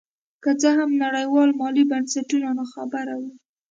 که 0.43 0.51
څه 0.61 0.69
هم 0.77 0.89
نړیوال 1.03 1.49
مالي 1.59 1.83
بنسټونه 1.91 2.49
نا 2.57 2.65
خبره 2.73 3.13
وو. 3.19 3.29